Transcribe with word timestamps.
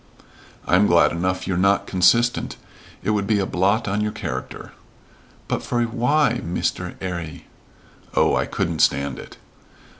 "I'm 0.65 0.87
glad 0.87 1.11
enough 1.11 1.45
you're 1.45 1.57
not 1.59 1.85
consistent. 1.85 2.57
It 3.03 3.11
would 3.11 3.27
be 3.27 3.37
a 3.37 3.45
blot 3.45 3.87
on 3.87 4.01
your 4.01 4.11
character." 4.11 4.71
"But 5.47 5.61
for 5.61 5.83
why, 5.83 6.41
Mr. 6.43 6.95
'Arry?" 6.99 7.45
"Oh, 8.15 8.35
I 8.35 8.47
couldn't 8.47 8.79
stand 8.79 9.19
it." 9.19 9.37